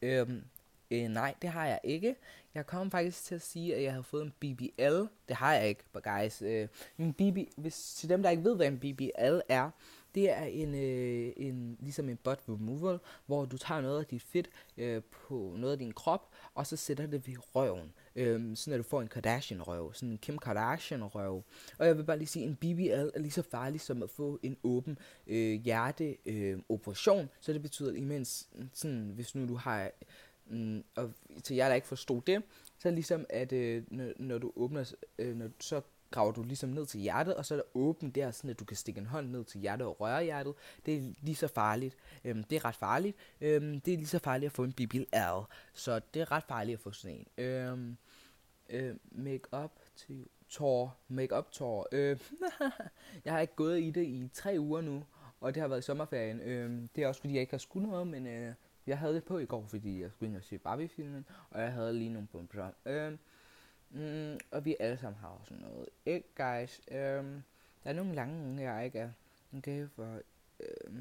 Øhm, 0.02 0.44
Øh, 0.92 1.09
nej, 1.09 1.35
det 1.42 1.50
har 1.50 1.66
jeg 1.66 1.80
ikke. 1.85 2.16
Jeg 2.54 2.66
kom 2.66 2.90
faktisk 2.90 3.25
til 3.25 3.35
at 3.35 3.42
sige, 3.42 3.76
at 3.76 3.82
jeg 3.82 3.92
havde 3.92 4.04
fået 4.04 4.23
en 4.23 4.32
BBL. 4.40 4.97
Det 5.28 5.37
har 5.37 5.54
jeg 5.54 5.68
ikke, 5.68 5.85
guys. 5.92 6.42
Øh, 6.42 6.68
en 6.99 7.12
BB, 7.12 7.38
hvis 7.56 7.94
til 7.94 8.09
dem, 8.09 8.23
der 8.23 8.30
ikke 8.30 8.44
ved, 8.44 8.56
hvad 8.56 8.66
en 8.66 8.78
BBL 8.78 9.40
er, 9.49 9.71
det 10.14 10.30
er 10.30 10.44
en, 10.44 10.75
øh, 10.75 11.32
en 11.37 11.76
ligesom 11.80 12.09
en 12.09 12.16
butt 12.16 12.40
removal, 12.49 12.99
hvor 13.26 13.44
du 13.44 13.59
tager 13.59 13.80
noget 13.80 13.99
af 13.99 14.06
dit 14.06 14.23
fedt 14.23 14.50
øh, 14.76 15.02
på 15.02 15.54
noget 15.59 15.73
af 15.73 15.78
din 15.78 15.92
krop, 15.92 16.28
og 16.54 16.66
så 16.66 16.76
sætter 16.76 17.06
det 17.06 17.26
ved 17.26 17.35
røven. 17.54 17.92
Øh, 18.16 18.57
sådan 18.57 18.75
at 18.75 18.78
du 18.78 18.88
får 18.88 19.02
en 19.02 19.09
Kardashian-røv, 19.09 19.92
sådan 19.95 20.09
en 20.09 20.19
Kim 20.19 20.38
Kardashian-røv. 20.38 21.42
Og 21.78 21.87
jeg 21.87 21.97
vil 21.97 22.04
bare 22.04 22.19
lige 22.19 22.28
sige, 22.28 22.45
at 22.45 22.50
en 22.50 22.57
BBL 22.57 23.11
er 23.14 23.19
lige 23.19 23.31
så 23.31 23.42
farlig 23.42 23.81
som 23.81 24.02
at 24.02 24.11
få 24.11 24.38
en 24.42 24.57
åben 24.64 24.99
øh, 25.26 25.61
hjerteoperation. 25.61 27.21
Øh, 27.23 27.28
så 27.40 27.52
det 27.52 27.62
betyder, 27.62 27.90
at 27.90 27.97
imens, 27.97 28.49
sådan, 28.73 29.11
hvis 29.14 29.35
nu 29.35 29.49
du 29.49 29.54
har 29.54 29.90
Mm, 30.47 30.85
og 30.95 31.12
til 31.42 31.57
jer, 31.57 31.69
der 31.69 31.75
ikke 31.75 31.87
forstod 31.87 32.23
det, 32.26 32.42
så 32.78 32.88
er 32.88 32.90
det 32.90 32.95
ligesom, 32.95 33.26
at 33.31 33.52
øh, 33.52 33.83
når, 33.88 34.12
når 34.16 34.38
du 34.38 34.52
åbner, 34.57 34.92
øh, 35.19 35.37
når, 35.37 35.49
så 35.61 35.81
graver 36.12 36.33
du 36.33 36.42
ligesom 36.42 36.71
ned 36.71 36.87
til 36.87 37.00
hjertet, 37.00 37.35
og 37.35 37.47
så 37.47 37.54
er 37.54 37.59
der 37.59 37.76
åbent 37.76 38.14
der, 38.14 38.31
sådan 38.31 38.50
at 38.50 38.59
du 38.59 38.64
kan 38.64 38.76
stikke 38.76 38.99
en 38.99 39.07
hånd 39.07 39.31
ned 39.31 39.45
til 39.45 39.61
hjertet 39.61 39.87
og 39.87 40.00
røre 40.00 40.25
hjertet. 40.25 40.54
Det 40.87 40.97
er 40.97 41.12
lige 41.21 41.37
så 41.37 41.49
farligt. 41.49 41.97
Øhm, 42.25 42.45
det 42.45 42.57
er 42.57 42.64
ret 42.64 42.76
farligt. 42.76 43.16
Øhm, 43.40 43.81
det 43.81 43.95
er 43.95 43.99
lige 43.99 44.07
så 44.07 44.19
farligt 44.19 44.47
at 44.47 44.52
få 44.52 44.64
en 44.64 44.73
BBL. 44.73 45.04
Så 45.73 46.00
det 46.14 46.23
er 46.23 46.33
ret 46.33 46.45
farligt 46.45 46.76
at 46.76 46.81
få 46.81 46.90
sådan 46.90 47.16
en. 47.16 47.45
Øhm, 47.45 47.97
øh, 48.71 48.97
make 49.12 49.62
up 49.64 49.73
til 49.97 50.26
tår, 50.49 51.00
make-up 51.09 51.50
tår. 51.50 51.88
Øh, 51.92 52.21
jeg 53.25 53.33
har 53.33 53.40
ikke 53.40 53.54
gået 53.54 53.81
i 53.81 53.90
det 53.90 54.02
i 54.02 54.28
tre 54.33 54.57
uger 54.59 54.81
nu, 54.81 55.04
og 55.40 55.54
det 55.54 55.61
har 55.61 55.69
været 55.69 55.81
i 55.81 55.83
sommerferien. 55.83 56.40
Øh, 56.40 56.88
det 56.97 57.04
er 57.04 57.09
også 57.09 57.21
fordi, 57.21 57.35
jeg 57.35 57.40
ikke 57.40 57.52
har 57.52 57.59
skudt 57.59 57.85
noget, 57.85 58.07
men 58.07 58.26
øh, 58.26 58.54
jeg 58.87 58.99
havde 58.99 59.14
det 59.14 59.25
på 59.25 59.38
i 59.38 59.45
går, 59.45 59.66
fordi 59.66 60.02
jeg 60.02 60.11
skulle 60.11 60.28
ind 60.28 60.37
og 60.37 60.45
se 60.45 60.59
Barbie-filmen, 60.59 61.26
og 61.50 61.61
jeg 61.61 61.73
havde 61.73 61.92
lige 61.92 62.11
nogle 62.11 62.28
på 62.28 62.38
en. 62.38 62.49
Øh, 62.87 63.19
mm, 63.92 64.38
og 64.50 64.64
vi 64.64 64.76
alle 64.80 64.99
sammen 64.99 65.20
har 65.20 65.40
sådan 65.44 65.62
noget. 65.62 65.88
Ikke, 66.06 66.28
guys? 66.37 66.80
Øh, 66.90 67.25
der 67.84 67.90
er 67.90 67.92
nogle 67.92 68.14
lange, 68.14 68.62
jeg 68.70 68.84
ikke 68.84 68.99
er. 68.99 69.11
Okay, 69.56 69.88
for... 69.88 70.20
Øh, 70.61 70.92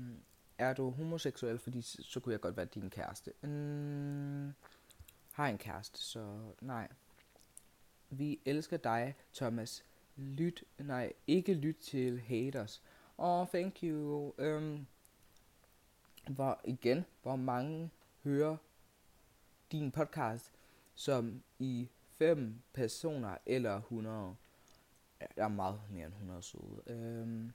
er 0.62 0.74
du 0.74 0.90
homoseksuel, 0.90 1.60
fordi 1.60 1.82
så, 1.82 2.04
så 2.04 2.20
kunne 2.20 2.34
jeg 2.34 2.42
godt 2.42 2.58
være 2.58 2.66
din 2.66 2.90
kæreste. 2.90 3.34
Mm, 3.42 4.54
har 5.32 5.48
en 5.48 5.58
kæreste, 5.58 6.00
så 6.00 6.40
nej. 6.62 6.88
Vi 8.10 8.40
elsker 8.46 8.78
dig, 8.78 9.16
Thomas. 9.34 9.86
Lyt, 10.16 10.64
nej, 10.78 11.14
ikke 11.28 11.54
lyt 11.54 11.78
til 11.78 12.20
haters. 12.20 12.82
Åh, 13.18 13.42
oh, 13.42 13.48
thank 13.48 13.84
you. 13.84 14.34
Um, 14.38 14.88
hvor 16.30 16.62
igen, 16.64 17.06
hvor 17.22 17.36
mange 17.36 17.90
hører 18.24 18.58
din 19.72 19.92
podcast, 19.92 20.52
som 20.96 21.44
i 21.60 21.90
fem 22.22 22.62
personer 22.74 23.38
eller 23.46 23.78
100. 23.78 24.36
Ja, 25.22 25.26
der 25.38 25.44
er 25.44 25.48
meget 25.48 25.82
mere 25.90 26.06
end 26.06 26.14
100 26.14 26.42
søde. 26.42 26.82
Øhm, 26.88 27.52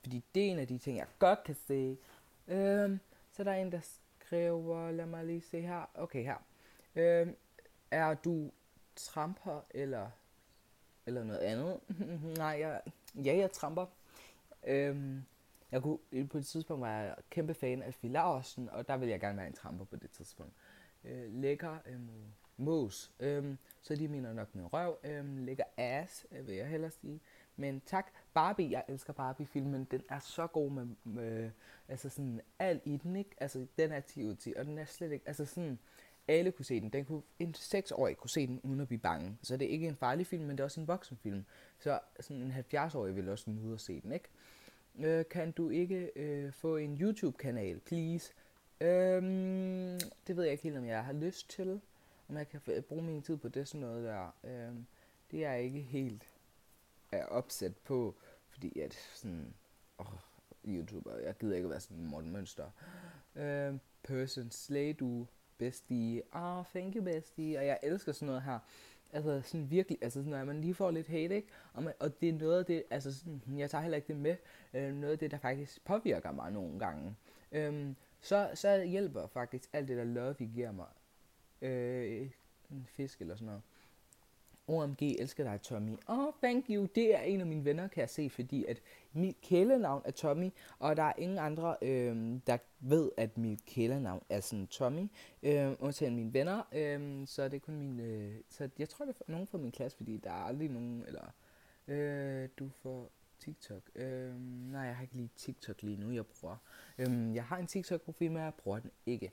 fordi 0.00 0.24
det 0.34 0.46
er 0.46 0.50
en 0.50 0.58
af 0.58 0.66
de 0.66 0.78
ting, 0.78 0.96
jeg 0.96 1.06
godt 1.18 1.44
kan 1.44 1.54
se. 1.54 1.98
Øhm, 2.48 3.00
så 3.32 3.44
der 3.44 3.50
er 3.50 3.62
en, 3.62 3.72
der 3.72 3.80
skriver, 3.80 4.90
lad 4.90 5.06
mig 5.06 5.24
lige 5.24 5.40
se 5.40 5.60
her. 5.60 5.90
Okay, 5.94 6.22
her. 6.22 6.36
Øhm, 6.96 7.36
er 7.90 8.14
du 8.14 8.50
tramper 8.96 9.60
eller, 9.70 10.10
eller 11.06 11.24
noget 11.24 11.40
andet? 11.40 11.80
Nej, 12.38 12.56
jeg, 12.60 12.82
ja, 13.14 13.36
jeg 13.36 13.52
tramper. 13.52 13.86
Øhm, 14.64 15.24
jeg 15.72 15.82
kunne, 15.82 16.26
på 16.26 16.38
et 16.38 16.46
tidspunkt 16.46 16.80
var 16.80 17.00
jeg 17.00 17.16
kæmpe 17.30 17.54
fan 17.54 17.82
af 17.82 17.94
Phil 17.94 18.16
og 18.16 18.88
der 18.88 18.96
ville 18.96 19.12
jeg 19.12 19.20
gerne 19.20 19.38
være 19.38 19.46
en 19.46 19.52
tramper 19.52 19.84
på 19.84 19.96
det 19.96 20.10
tidspunkt. 20.10 20.52
Øh, 21.04 21.34
lækker 21.34 21.78
um, 21.94 22.32
mos. 22.60 23.10
Øhm, 23.20 23.58
så 23.82 23.96
de 23.96 24.08
mener 24.08 24.32
nok 24.32 24.54
med 24.54 24.72
røv. 24.72 24.98
Øhm, 25.04 25.44
ligger 25.44 25.64
ass, 25.76 26.26
øh, 26.32 26.48
vil 26.48 26.54
jeg 26.54 26.68
hellere 26.68 26.90
sige. 26.90 27.20
Men 27.56 27.82
tak, 27.86 28.06
Barbie, 28.34 28.70
jeg 28.70 28.84
elsker 28.88 29.12
Barbie-filmen. 29.12 29.84
Den 29.90 30.02
er 30.08 30.18
så 30.18 30.46
god 30.46 30.70
med, 30.70 30.86
med 31.04 31.50
altså 31.88 32.08
sådan 32.08 32.40
alt 32.58 32.82
i 32.84 32.96
den, 32.96 33.16
ikke? 33.16 33.30
Altså, 33.40 33.66
den 33.78 33.92
er 33.92 34.00
10 34.00 34.24
ud 34.24 34.34
10, 34.34 34.54
og 34.56 34.64
den 34.64 34.78
er 34.78 34.84
slet 34.84 35.12
ikke, 35.12 35.28
altså 35.28 35.44
sådan, 35.44 35.78
alle 36.28 36.52
kunne 36.52 36.64
se 36.64 36.80
den. 36.80 36.88
den 36.88 37.04
kunne, 37.04 37.22
en 37.38 37.54
6-årig 37.58 38.16
kunne 38.16 38.30
se 38.30 38.46
den 38.46 38.60
uden 38.62 38.80
at 38.80 38.86
blive 38.86 39.00
bange. 39.00 39.38
Så 39.42 39.56
det 39.56 39.66
er 39.66 39.70
ikke 39.70 39.88
en 39.88 39.96
farlig 39.96 40.26
film, 40.26 40.44
men 40.44 40.50
det 40.50 40.60
er 40.60 40.64
også 40.64 40.80
en 40.80 40.88
voksenfilm. 40.88 41.44
Så 41.78 42.00
sådan 42.20 42.42
en 42.42 42.52
70-årig 42.52 43.16
vil 43.16 43.28
også 43.28 43.50
nyde 43.50 43.74
at 43.74 43.80
se 43.80 44.00
den, 44.00 44.12
ikke? 44.12 44.28
Øh, 44.98 45.24
kan 45.30 45.52
du 45.52 45.68
ikke 45.68 46.10
øh, 46.16 46.52
få 46.52 46.76
en 46.76 47.00
YouTube-kanal, 47.00 47.80
please? 47.80 48.32
Øhm, 48.80 50.00
det 50.26 50.36
ved 50.36 50.42
jeg 50.42 50.52
ikke 50.52 50.64
helt, 50.64 50.78
om 50.78 50.84
jeg 50.84 51.04
har 51.04 51.12
lyst 51.12 51.50
til. 51.50 51.80
Om 52.30 52.36
jeg 52.36 52.48
kan 52.48 52.60
øh, 52.66 52.82
bruge 52.82 53.02
min 53.02 53.22
tid 53.22 53.36
på 53.36 53.48
det 53.48 53.68
sådan 53.68 53.80
noget 53.80 54.04
der. 54.04 54.30
øh, 54.44 54.74
det 55.30 55.44
er 55.44 55.50
jeg 55.52 55.62
ikke 55.62 55.80
helt 55.80 56.26
er 57.12 57.24
opsat 57.24 57.76
på, 57.76 58.14
fordi 58.48 58.78
at 58.80 58.94
sådan, 58.94 59.54
åh, 59.98 60.06
YouTuber, 60.68 61.16
jeg 61.16 61.34
gider 61.36 61.56
ikke 61.56 61.66
at 61.66 61.70
være 61.70 61.80
sådan 61.80 61.96
en 61.96 62.06
Morten 62.06 62.32
Mønster. 62.32 62.70
Øh, 63.36 63.74
person, 64.02 64.50
slay 64.50 64.96
du, 65.00 65.26
bestie, 65.58 66.22
ah, 66.32 66.58
oh, 66.58 66.64
thank 66.74 66.96
you 66.96 67.04
bestie, 67.04 67.58
og 67.58 67.66
jeg 67.66 67.78
elsker 67.82 68.12
sådan 68.12 68.26
noget 68.26 68.42
her. 68.42 68.58
Altså 69.12 69.40
sådan 69.44 69.70
virkelig, 69.70 69.98
altså 70.02 70.20
sådan, 70.20 70.30
når 70.30 70.44
man 70.44 70.60
lige 70.60 70.74
får 70.74 70.90
lidt 70.90 71.08
hate, 71.08 71.34
ikke? 71.36 71.48
Og, 71.72 71.82
man, 71.82 71.94
og 72.00 72.20
det 72.20 72.28
er 72.28 72.32
noget 72.32 72.58
af 72.58 72.64
det, 72.64 72.84
altså 72.90 73.18
sådan, 73.18 73.42
jeg 73.58 73.70
tager 73.70 73.82
heller 73.82 73.96
ikke 73.96 74.08
det 74.08 74.16
med, 74.16 74.36
øh, 74.74 74.94
noget 74.94 75.12
af 75.12 75.18
det, 75.18 75.30
der 75.30 75.38
faktisk 75.38 75.84
påvirker 75.84 76.32
mig 76.32 76.52
nogle 76.52 76.78
gange. 76.78 77.16
Øhm, 77.52 77.96
så, 78.20 78.50
så 78.54 78.82
hjælper 78.82 79.26
faktisk 79.26 79.70
alt 79.72 79.88
det 79.88 79.96
der 79.96 80.04
love, 80.04 80.36
I 80.38 80.46
giver 80.46 80.72
mig, 80.72 80.86
øh, 81.62 82.30
en 82.70 82.86
fisk 82.86 83.20
eller 83.20 83.34
sådan 83.34 83.46
noget, 83.46 83.62
OMG, 84.70 85.02
elsker 85.02 85.44
dig, 85.44 85.62
Tommy. 85.62 85.96
Oh, 86.06 86.32
thank 86.42 86.64
you. 86.70 86.88
Det 86.94 87.14
er 87.14 87.20
en 87.20 87.40
af 87.40 87.46
mine 87.46 87.64
venner, 87.64 87.88
kan 87.88 88.00
jeg 88.00 88.10
se, 88.10 88.30
fordi 88.30 88.64
at 88.64 88.82
mit 89.12 89.40
kælenavn 89.40 90.02
er 90.04 90.10
Tommy, 90.10 90.50
og 90.78 90.96
der 90.96 91.02
er 91.02 91.12
ingen 91.18 91.38
andre, 91.38 91.76
øh, 91.82 92.38
der 92.46 92.58
ved, 92.80 93.10
at 93.16 93.38
mit 93.38 93.64
kælenavn 93.66 94.22
er 94.28 94.40
sådan 94.40 94.66
Tommy, 94.66 95.08
øh, 95.42 95.72
undtagen 95.78 96.16
mine 96.16 96.34
venner, 96.34 96.62
øh, 96.72 97.26
så 97.26 97.44
det 97.44 97.54
er 97.54 97.60
kun 97.60 97.76
min, 97.76 98.00
øh, 98.00 98.34
så 98.48 98.68
jeg 98.78 98.88
tror, 98.88 99.04
det 99.04 99.16
er 99.28 99.32
nogen 99.32 99.46
fra 99.46 99.58
min 99.58 99.72
klasse, 99.72 99.96
fordi 99.96 100.16
der 100.16 100.30
er 100.30 100.44
aldrig 100.44 100.68
nogen, 100.68 101.04
eller, 101.06 101.24
øh, 101.88 102.48
du 102.58 102.68
får 102.68 103.10
TikTok. 103.38 103.82
Øh, 103.94 104.40
nej, 104.72 104.82
jeg 104.82 104.96
har 104.96 105.02
ikke 105.02 105.16
lige 105.16 105.30
TikTok 105.36 105.82
lige 105.82 105.96
nu, 105.96 106.10
jeg 106.10 106.26
bruger. 106.26 106.56
Øh, 106.98 107.34
jeg 107.34 107.44
har 107.44 107.56
en 107.56 107.66
TikTok-profil, 107.66 108.32
men 108.32 108.42
jeg 108.42 108.54
bruger 108.54 108.78
den 108.78 108.90
ikke 109.06 109.32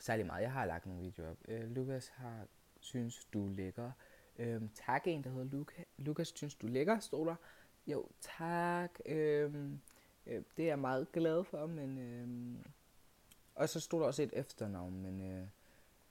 særlig 0.00 0.26
meget. 0.26 0.42
Jeg 0.42 0.52
har 0.52 0.64
lagt 0.64 0.86
nogle 0.86 1.02
videoer 1.02 1.30
op. 1.30 1.36
Øh, 1.48 1.70
Lukas 1.70 2.08
har 2.08 2.46
synes, 2.80 3.24
du 3.24 3.46
er 3.46 3.50
lækker. 3.50 3.92
Øhm, 4.38 4.70
tak 4.74 5.06
en, 5.06 5.24
der 5.24 5.30
hedder 5.30 5.44
Luca. 5.44 5.84
Lukas, 5.98 6.32
synes 6.36 6.54
du 6.54 6.66
er 6.66 6.70
lækker, 6.70 6.98
stod 6.98 7.26
der. 7.26 7.36
Jo, 7.86 8.08
tak. 8.20 8.98
Øhm, 9.06 9.80
øh, 10.26 10.42
det 10.56 10.62
er 10.62 10.66
jeg 10.66 10.78
meget 10.78 11.12
glad 11.12 11.44
for, 11.44 11.66
men... 11.66 11.98
Øhm, 11.98 12.64
og 13.54 13.68
så 13.68 13.80
stod 13.80 14.00
der 14.00 14.06
også 14.06 14.22
et 14.22 14.30
efternavn, 14.32 15.02
men 15.02 15.20
øh, 15.20 15.48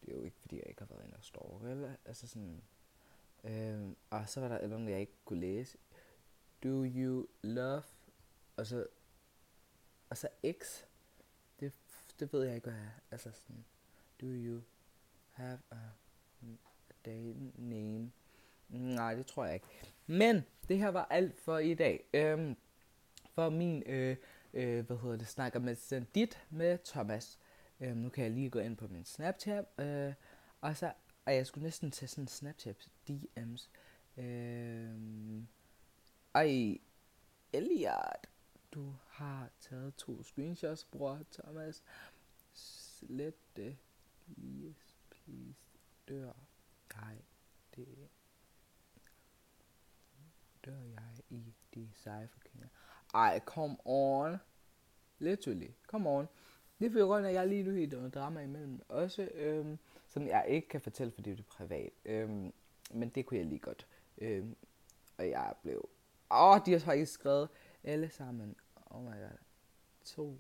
det 0.01 0.13
er 0.13 0.17
jo 0.17 0.23
ikke, 0.23 0.37
fordi 0.39 0.55
jeg 0.55 0.65
ikke 0.67 0.81
har 0.81 0.87
været 0.87 1.05
inde 1.05 1.17
og 1.17 1.23
står, 1.23 1.59
vel? 1.61 1.97
Altså 2.05 2.27
sådan... 2.27 2.61
Øhm, 3.43 3.95
og 4.09 4.29
så 4.29 4.39
var 4.39 4.47
der 4.47 4.55
et 4.55 4.63
eller 4.63 4.77
andet, 4.77 4.91
jeg 4.91 4.99
ikke 4.99 5.17
kunne 5.25 5.39
læse. 5.39 5.77
Do 6.63 6.85
you 6.85 7.27
love... 7.41 7.83
Og 8.57 8.67
så... 8.67 8.87
Og 10.09 10.17
så 10.17 10.27
X. 10.51 10.83
Det, 11.59 11.73
det 12.19 12.33
ved 12.33 12.43
jeg 12.43 12.55
ikke, 12.55 12.69
hvad 12.69 12.79
er. 12.79 12.89
Altså 13.11 13.31
sådan... 13.31 13.65
Do 14.21 14.27
you 14.27 14.61
have 15.31 15.59
a 15.71 15.93
day 17.05 17.33
name? 17.55 18.11
Nej, 18.69 19.15
det 19.15 19.25
tror 19.25 19.45
jeg 19.45 19.53
ikke. 19.53 19.67
Men 20.07 20.43
det 20.67 20.77
her 20.77 20.89
var 20.89 21.05
alt 21.05 21.39
for 21.39 21.57
i 21.57 21.73
dag. 21.73 22.03
Øhm, 22.13 22.55
for 23.33 23.49
min, 23.49 23.83
øh, 23.85 24.17
øh, 24.53 24.85
hvad 24.85 24.97
hedder 24.97 25.17
det, 25.17 25.27
snakker 25.27 25.59
med 25.59 25.75
Sandit 25.75 26.45
med 26.49 26.77
Thomas. 26.85 27.39
Øhm, 27.79 27.97
nu 27.97 28.09
kan 28.09 28.23
jeg 28.23 28.31
lige 28.31 28.49
gå 28.49 28.59
ind 28.59 28.77
på 28.77 28.87
min 28.87 29.05
Snapchat. 29.05 29.65
Øh, 29.77 30.13
og 30.61 30.77
så, 30.77 30.93
og 31.25 31.35
jeg 31.35 31.47
skulle 31.47 31.63
næsten 31.63 31.91
tage 31.91 32.07
sådan 32.07 32.27
Snapchat 32.27 32.89
DM's. 33.09 33.69
Øhm, 34.17 35.47
ej, 36.33 36.77
Elliot, 37.53 38.27
du 38.71 38.95
har 39.07 39.49
taget 39.59 39.95
to 39.95 40.23
screenshots, 40.23 40.83
bror 40.83 41.19
Thomas. 41.31 41.83
Slet 42.53 43.55
det. 43.55 43.77
Please, 44.35 44.93
please. 45.09 45.55
Dør 46.07 46.33
jeg 46.95 47.17
det 47.75 48.09
dør 50.65 50.81
jeg 50.81 51.03
i 51.29 51.53
de 51.75 51.89
cypherkinger. 51.95 52.67
Ej, 53.13 53.39
come 53.39 53.77
on. 53.85 54.37
Literally, 55.19 55.71
come 55.87 56.09
on. 56.09 56.27
Det 56.79 56.95
er 56.95 57.05
grund 57.05 57.25
af, 57.25 57.29
at 57.29 57.35
jeg 57.35 57.47
lige 57.47 57.63
nu 57.63 57.75
i 57.75 57.85
noget 57.85 58.13
drama 58.13 58.41
imellem 58.41 58.81
også, 58.89 59.29
øhm, 59.33 59.79
som 60.07 60.27
jeg 60.27 60.45
ikke 60.47 60.67
kan 60.67 60.81
fortælle, 60.81 61.11
fordi 61.11 61.31
det 61.31 61.39
er 61.39 61.43
privat. 61.43 61.91
Øhm, 62.05 62.53
men 62.91 63.09
det 63.09 63.25
kunne 63.25 63.37
jeg 63.37 63.45
lige 63.45 63.59
godt. 63.59 63.87
Øhm, 64.17 64.55
og 65.17 65.29
jeg 65.29 65.53
blev... 65.61 65.89
Åh, 66.31 66.51
oh, 66.51 66.59
de 66.65 66.71
har 66.71 66.79
faktisk 66.79 67.11
skrevet 67.11 67.49
alle 67.83 68.09
sammen. 68.09 68.55
Oh 68.85 69.03
my 69.03 69.07
god. 69.07 69.37
To. 70.03 70.37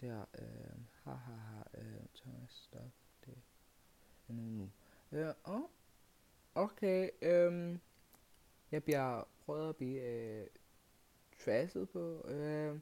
Der. 0.00 0.24
Øhm, 0.38 0.86
ha 1.16 1.32
ha 1.32 1.32
ha. 1.32 1.80
Øh, 1.80 2.06
Thomas, 2.14 2.50
stop 2.50 2.92
det. 3.26 3.38
Nu 4.28 4.42
nu. 4.42 4.70
Øh, 5.12 5.20
ja, 5.20 5.32
oh. 5.44 5.62
Okay. 6.54 7.10
Øhm, 7.22 7.80
jeg 8.72 8.84
bliver 8.84 9.28
prøvet 9.44 9.68
at 9.68 9.76
blive 9.76 10.02
øh, 10.02 10.46
trasset 11.44 11.88
på. 11.88 12.28
Øh, 12.28 12.80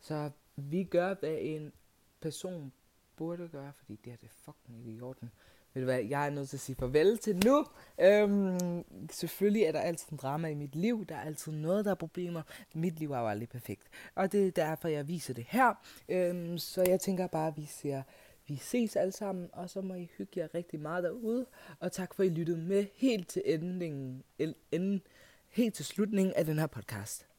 så 0.00 0.30
vi 0.56 0.84
gør, 0.84 1.14
hvad 1.14 1.38
en 1.40 1.72
person 2.20 2.72
burde 3.16 3.48
gøre, 3.48 3.72
fordi 3.72 3.96
det 3.96 4.12
her 4.12 4.16
det 4.16 4.26
er 4.26 4.52
fucking 4.52 4.78
ikke 4.78 4.90
i 4.90 5.00
orden. 5.00 5.30
Ved 5.78 5.82
du 5.86 5.92
hvad, 5.92 6.04
jeg 6.04 6.26
er 6.26 6.30
nødt 6.30 6.48
til 6.48 6.56
at 6.56 6.60
sige 6.60 6.76
farvel 6.76 7.18
til 7.18 7.36
nu. 7.44 7.66
Øhm, 8.00 8.84
selvfølgelig 9.10 9.62
er 9.62 9.72
der 9.72 9.80
altid 9.80 10.12
en 10.12 10.18
drama 10.18 10.48
i 10.48 10.54
mit 10.54 10.76
liv. 10.76 11.06
Der 11.06 11.14
er 11.14 11.20
altid 11.20 11.52
noget, 11.52 11.84
der 11.84 11.90
er 11.90 11.94
problemer. 11.94 12.42
Mit 12.74 12.98
liv 12.98 13.12
er 13.12 13.18
jo 13.18 13.28
aldrig 13.28 13.48
perfekt. 13.48 13.88
Og 14.14 14.32
det 14.32 14.46
er 14.46 14.50
derfor, 14.50 14.88
jeg 14.88 15.08
viser 15.08 15.34
det 15.34 15.44
her. 15.48 15.74
Øhm, 16.08 16.58
så 16.58 16.82
jeg 16.82 17.00
tænker 17.00 17.26
bare, 17.26 17.48
at 17.48 17.56
vi 17.56 17.66
ser... 17.66 18.02
Vi 18.46 18.56
ses 18.56 18.96
alle 18.96 19.12
sammen, 19.12 19.50
og 19.52 19.70
så 19.70 19.80
må 19.80 19.94
I 19.94 20.10
hygge 20.18 20.40
jer 20.40 20.54
rigtig 20.54 20.80
meget 20.80 21.04
derude. 21.04 21.46
Og 21.80 21.92
tak 21.92 22.14
for, 22.14 22.22
at 22.22 22.26
I 22.26 22.32
lyttede 22.32 22.58
med 22.58 22.86
helt 22.94 23.28
til 23.28 23.42
endingen, 23.44 24.22
enden 24.72 25.02
helt 25.48 25.74
til 25.74 25.84
slutningen 25.84 26.34
af 26.34 26.44
den 26.44 26.58
her 26.58 26.66
podcast. 26.66 27.26